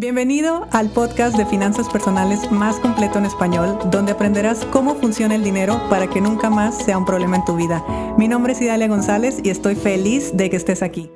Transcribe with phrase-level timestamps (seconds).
[0.00, 5.44] Bienvenido al podcast de finanzas personales más completo en español, donde aprenderás cómo funciona el
[5.44, 7.84] dinero para que nunca más sea un problema en tu vida.
[8.16, 11.10] Mi nombre es Idalia González y estoy feliz de que estés aquí.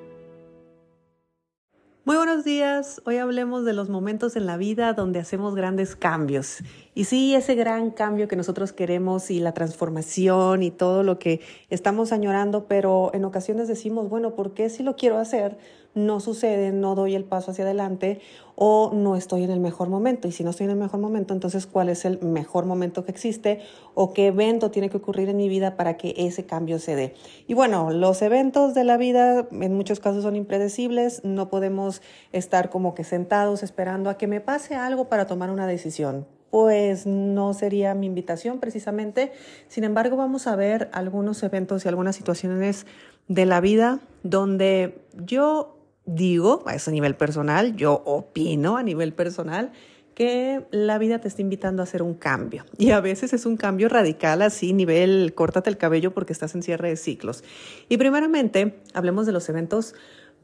[2.04, 3.00] Muy buenos días.
[3.06, 6.58] Hoy hablemos de los momentos en la vida donde hacemos grandes cambios.
[6.94, 11.40] Y sí, ese gran cambio que nosotros queremos y la transformación y todo lo que
[11.70, 15.56] estamos añorando, pero en ocasiones decimos, bueno, ¿por qué si lo quiero hacer?
[15.94, 18.20] No sucede, no doy el paso hacia adelante
[18.56, 20.28] o no estoy en el mejor momento.
[20.28, 23.10] Y si no estoy en el mejor momento, entonces ¿cuál es el mejor momento que
[23.10, 23.60] existe
[23.94, 27.14] o qué evento tiene que ocurrir en mi vida para que ese cambio se dé?
[27.46, 32.70] Y bueno, los eventos de la vida en muchos casos son impredecibles, no podemos estar
[32.70, 37.52] como que sentados esperando a que me pase algo para tomar una decisión pues no
[37.52, 39.32] sería mi invitación precisamente.
[39.66, 42.86] Sin embargo, vamos a ver algunos eventos y algunas situaciones
[43.26, 45.73] de la vida donde yo
[46.06, 49.72] digo, a ese nivel personal, yo opino a nivel personal,
[50.14, 52.64] que la vida te está invitando a hacer un cambio.
[52.78, 56.62] Y a veces es un cambio radical, así, nivel córtate el cabello porque estás en
[56.62, 57.42] cierre de ciclos.
[57.88, 59.94] Y primeramente, hablemos de los eventos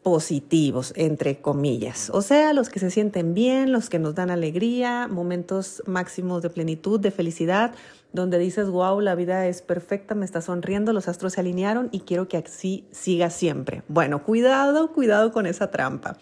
[0.03, 2.11] positivos, entre comillas.
[2.11, 6.51] O sea, los que se sienten bien, los que nos dan alegría, momentos máximos de
[6.51, 7.75] plenitud, de felicidad,
[8.13, 12.01] donde dices, wow, la vida es perfecta, me está sonriendo, los astros se alinearon y
[12.01, 13.83] quiero que así siga siempre.
[13.89, 16.17] Bueno, cuidado, cuidado con esa trampa.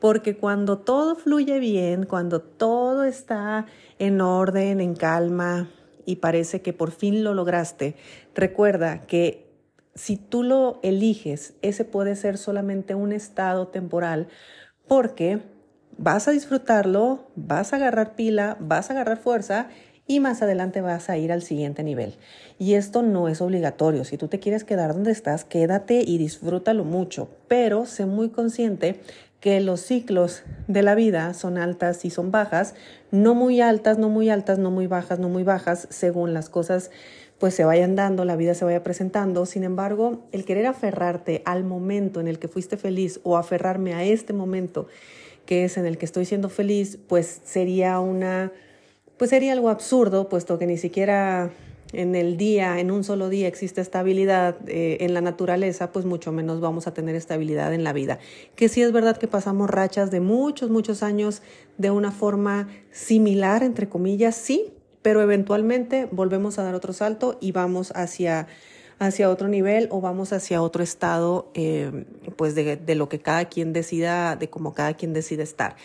[0.00, 3.66] Porque cuando todo fluye bien, cuando todo está
[3.98, 5.68] en orden, en calma
[6.06, 7.96] y parece que por fin lo lograste,
[8.34, 9.48] recuerda que
[9.94, 14.28] si tú lo eliges, ese puede ser solamente un estado temporal
[14.86, 15.42] porque
[15.98, 19.68] vas a disfrutarlo, vas a agarrar pila, vas a agarrar fuerza
[20.08, 22.16] y más adelante vas a ir al siguiente nivel.
[22.58, 24.04] Y esto no es obligatorio.
[24.04, 28.98] Si tú te quieres quedar donde estás, quédate y disfrútalo mucho, pero sé muy consciente
[29.38, 32.74] que los ciclos de la vida son altas y son bajas,
[33.12, 36.90] no muy altas, no muy altas, no muy bajas, no muy bajas, según las cosas
[37.38, 39.46] pues se vayan dando, la vida se vaya presentando.
[39.46, 44.02] Sin embargo, el querer aferrarte al momento en el que fuiste feliz o aferrarme a
[44.02, 44.88] este momento
[45.46, 48.52] que es en el que estoy siendo feliz, pues sería una,
[49.18, 51.50] pues sería algo absurdo, puesto que ni siquiera
[51.92, 56.32] en el día, en un solo día existe estabilidad eh, en la naturaleza, pues mucho
[56.32, 58.18] menos vamos a tener estabilidad en la vida.
[58.56, 61.42] Que sí es verdad que pasamos rachas de muchos, muchos años
[61.78, 67.52] de una forma similar, entre comillas, sí, pero eventualmente volvemos a dar otro salto y
[67.52, 68.46] vamos hacia,
[68.98, 72.04] hacia otro nivel o vamos hacia otro estado, eh,
[72.36, 75.76] pues de, de, lo que cada quien decida, de cómo cada quien decide estar.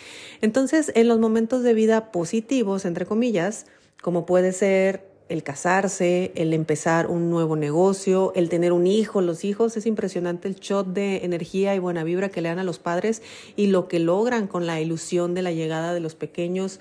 [0.42, 3.66] Entonces, en los momentos de vida positivos, entre comillas,
[4.02, 9.46] como puede ser el casarse, el empezar un nuevo negocio, el tener un hijo, los
[9.46, 12.80] hijos, es impresionante el shot de energía y buena vibra que le dan a los
[12.80, 13.22] padres
[13.56, 16.80] y lo que logran con la ilusión de la llegada de los pequeños.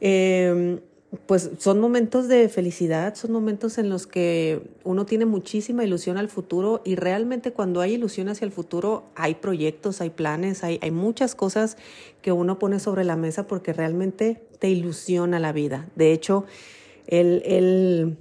[0.00, 0.80] Eh,
[1.26, 6.28] pues son momentos de felicidad, son momentos en los que uno tiene muchísima ilusión al
[6.28, 10.92] futuro y realmente cuando hay ilusión hacia el futuro hay proyectos, hay planes, hay, hay
[10.92, 11.76] muchas cosas
[12.22, 15.88] que uno pone sobre la mesa porque realmente te ilusiona la vida.
[15.96, 16.44] De hecho,
[17.08, 18.16] el, el,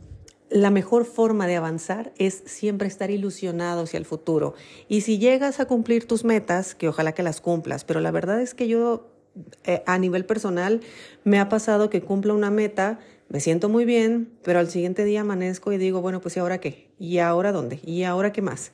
[0.50, 4.56] la mejor forma de avanzar es siempre estar ilusionado hacia el futuro.
[4.88, 8.42] Y si llegas a cumplir tus metas, que ojalá que las cumplas, pero la verdad
[8.42, 9.19] es que yo
[9.64, 10.82] eh, a nivel personal
[11.24, 15.22] me ha pasado que cumplo una meta, me siento muy bien, pero al siguiente día
[15.22, 16.90] amanezco y digo, bueno, pues ¿y ahora qué?
[17.00, 17.80] ¿Y ahora dónde?
[17.84, 18.72] ¿Y ahora qué más?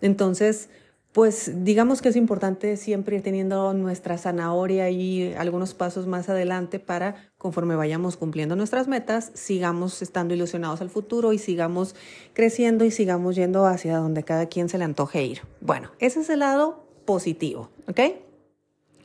[0.00, 0.68] Entonces,
[1.16, 6.78] pues digamos que es importante siempre ir teniendo nuestra zanahoria y algunos pasos más adelante
[6.78, 11.96] para, conforme vayamos cumpliendo nuestras metas, sigamos estando ilusionados al futuro y sigamos
[12.34, 15.40] creciendo y sigamos yendo hacia donde cada quien se le antoje ir.
[15.62, 18.25] Bueno, ese es el lado positivo, ¿ok?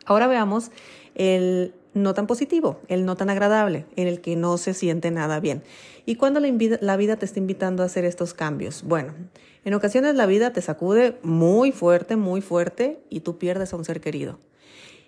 [0.06, 0.72] Ahora veamos
[1.16, 5.40] el no tan positivo, el no tan agradable, en el que no se siente nada
[5.40, 5.64] bien.
[6.06, 8.84] ¿Y cuándo la, vida te está invitando a hacer estos cambios?
[8.84, 9.14] Bueno,
[9.66, 13.86] en ocasiones la vida te sacude muy fuerte, muy fuerte y tú pierdes a un
[13.86, 14.40] ser querido.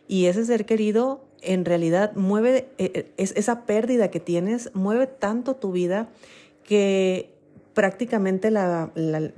[0.08, 5.08] Y ese ser querido en realidad mueve, eh, eh, es, esa pérdida que tienes mueve
[5.08, 6.10] tanto tu vida
[6.64, 7.34] que
[7.74, 8.52] prácticamente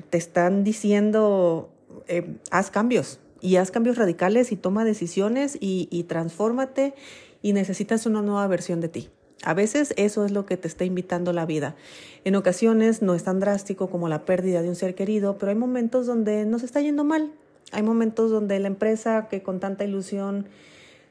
[0.09, 1.69] te están diciendo,
[2.07, 6.93] eh, haz cambios, y haz cambios radicales y toma decisiones y, y transfórmate
[7.41, 9.09] y necesitas una nueva versión de ti.
[9.43, 11.75] A veces eso es lo que te está invitando la vida.
[12.23, 15.55] En ocasiones no es tan drástico como la pérdida de un ser querido, pero hay
[15.55, 17.31] momentos donde nos está yendo mal.
[17.71, 20.47] Hay momentos donde la empresa que con tanta ilusión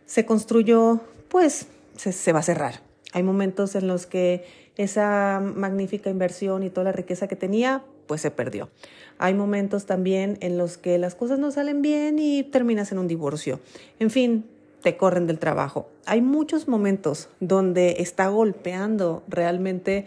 [0.06, 2.80] se construyó, pues se, se va a cerrar.
[3.12, 4.44] Hay momentos en los que
[4.76, 8.68] esa magnífica inversión y toda la riqueza que tenía, pues se perdió.
[9.18, 13.08] Hay momentos también en los que las cosas no salen bien y terminas en un
[13.08, 13.60] divorcio.
[13.98, 14.44] En fin,
[14.82, 15.88] te corren del trabajo.
[16.04, 20.06] Hay muchos momentos donde está golpeando realmente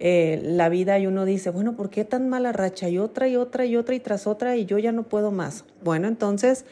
[0.00, 2.88] eh, la vida y uno dice, bueno, ¿por qué tan mala racha?
[2.88, 5.64] Y otra y otra y otra y tras otra y yo ya no puedo más.
[5.82, 6.66] Bueno, entonces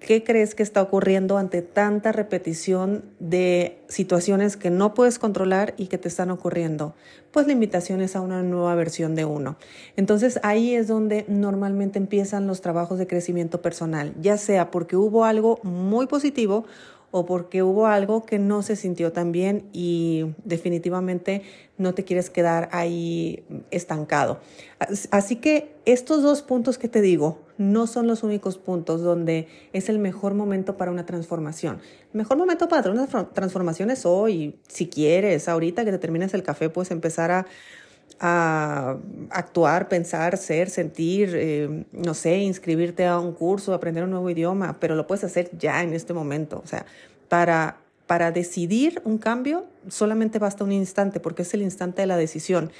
[0.00, 5.86] ¿Qué crees que está ocurriendo ante tanta repetición de situaciones que no puedes controlar y
[5.86, 6.94] que te están ocurriendo?
[7.30, 9.56] Pues la invitación es a una nueva versión de uno.
[9.96, 15.24] Entonces ahí es donde normalmente empiezan los trabajos de crecimiento personal, ya sea porque hubo
[15.24, 16.66] algo muy positivo
[17.16, 21.42] o porque hubo algo que no se sintió tan bien y definitivamente
[21.78, 24.40] no te quieres quedar ahí estancado.
[25.12, 29.88] Así que estos dos puntos que te digo no son los únicos puntos donde es
[29.88, 31.80] el mejor momento para una transformación.
[32.12, 36.42] El mejor momento para una transformación es hoy, si quieres, ahorita que te termines el
[36.42, 37.46] café, puedes empezar a
[39.30, 44.76] actuar, pensar, ser, sentir, eh, no sé, inscribirte a un curso, aprender un nuevo idioma,
[44.80, 46.60] pero lo puedes hacer ya en este momento.
[46.64, 46.86] O sea,
[47.28, 52.16] para, para decidir un cambio solamente basta un instante, porque es el instante de la
[52.16, 52.70] decisión.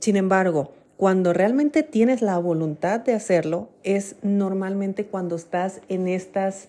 [0.00, 6.68] Sin embargo, cuando realmente tienes la voluntad de hacerlo, es normalmente cuando estás en estas,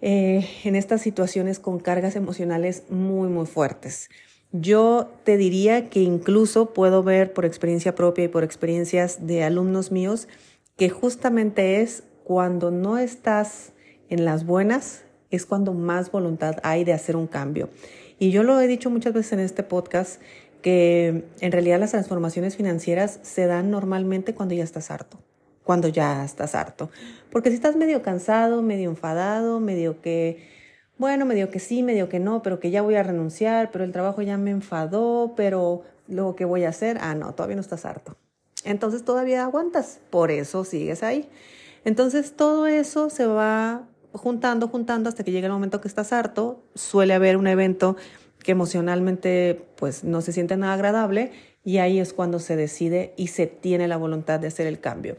[0.00, 4.08] eh, en estas situaciones con cargas emocionales muy, muy fuertes.
[4.52, 9.90] Yo te diría que incluso puedo ver por experiencia propia y por experiencias de alumnos
[9.90, 10.28] míos
[10.76, 13.72] que justamente es cuando no estás
[14.08, 17.68] en las buenas, es cuando más voluntad hay de hacer un cambio.
[18.18, 20.20] Y yo lo he dicho muchas veces en este podcast
[20.64, 25.18] que en realidad las transformaciones financieras se dan normalmente cuando ya estás harto,
[25.62, 26.88] cuando ya estás harto.
[27.30, 30.48] Porque si estás medio cansado, medio enfadado, medio que
[30.96, 33.72] bueno, me dio que sí, me dio que no, pero que ya voy a renunciar,
[33.72, 37.56] pero el trabajo ya me enfadó, pero luego qué voy a hacer, ah, no, todavía
[37.56, 38.16] no estás harto.
[38.64, 41.28] Entonces todavía aguantas, por eso sigues ahí.
[41.84, 46.62] Entonces todo eso se va juntando, juntando hasta que llega el momento que estás harto.
[46.74, 47.96] Suele haber un evento
[48.44, 51.32] que emocionalmente pues no se siente nada agradable
[51.64, 55.16] y ahí es cuando se decide y se tiene la voluntad de hacer el cambio.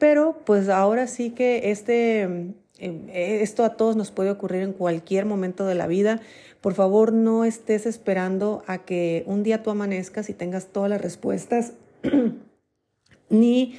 [0.00, 5.24] Pero pues ahora sí que este eh, esto a todos nos puede ocurrir en cualquier
[5.24, 6.20] momento de la vida.
[6.60, 11.00] Por favor, no estés esperando a que un día tú amanezcas y tengas todas las
[11.00, 11.74] respuestas,
[13.28, 13.78] ni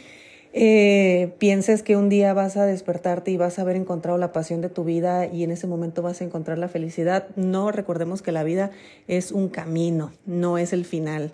[0.55, 4.61] eh, pienses que un día vas a despertarte y vas a haber encontrado la pasión
[4.61, 7.27] de tu vida y en ese momento vas a encontrar la felicidad.
[7.35, 8.69] No, recordemos que la vida
[9.07, 11.33] es un camino, no es el final.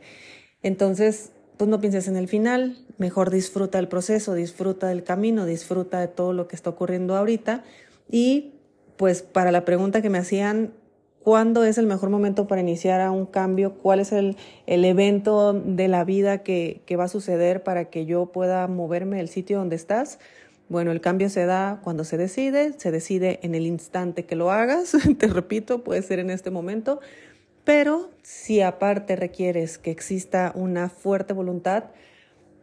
[0.63, 5.99] Entonces, pues no pienses en el final, mejor disfruta el proceso, disfruta del camino, disfruta
[5.99, 7.65] de todo lo que está ocurriendo ahorita.
[8.09, 8.53] Y
[8.95, 10.71] pues para la pregunta que me hacían,
[11.23, 13.73] ¿cuándo es el mejor momento para iniciar un cambio?
[13.73, 14.37] ¿Cuál es el,
[14.67, 19.17] el evento de la vida que, que va a suceder para que yo pueda moverme
[19.17, 20.19] del sitio donde estás?
[20.69, 24.51] Bueno, el cambio se da cuando se decide, se decide en el instante que lo
[24.51, 26.99] hagas, te repito, puede ser en este momento,
[27.63, 31.85] pero si aparte requieres que exista una fuerte voluntad,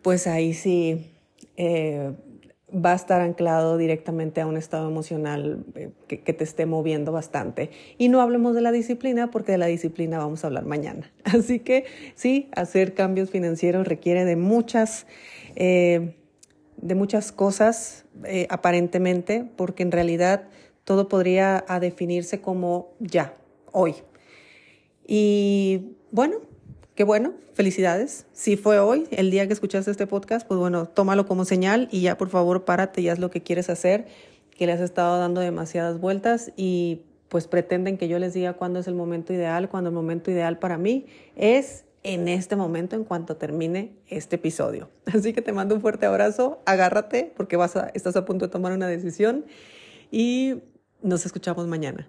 [0.03, 1.11] pues ahí sí
[1.56, 2.12] eh,
[2.75, 7.13] va a estar anclado directamente a un estado emocional eh, que, que, te esté moviendo
[7.13, 7.71] bastante.
[7.97, 11.13] Y no hablemos de la disciplina porque de la disciplina vamos a hablar mañana.
[11.25, 11.85] Así que
[12.15, 15.07] sí, hacer cambios financieros requiere de muchas,
[15.55, 16.17] eh,
[16.77, 18.05] de muchas cosas
[18.49, 20.49] aparentemente porque en realidad
[20.85, 23.35] todo podría definirse como ya,
[23.73, 23.95] hoy.
[25.07, 26.39] Y bueno,
[26.96, 28.26] qué bueno, felicidades.
[28.32, 32.00] Si fue hoy, el día que escuchaste este podcast, pues bueno, tómalo como señal y
[32.00, 34.06] ya por favor párate y haz lo que quieres hacer,
[34.56, 38.81] que le has estado dando demasiadas vueltas y pues pretenden que yo les diga cuándo
[38.81, 43.05] es el momento ideal, cuando el momento ideal para mí es en este momento en
[43.05, 44.88] cuanto termine este episodio.
[45.05, 48.50] Así que te mando un fuerte abrazo, agárrate porque vas a, estás a punto de
[48.50, 49.44] tomar una decisión
[50.10, 50.62] y
[51.03, 52.08] nos escuchamos mañana.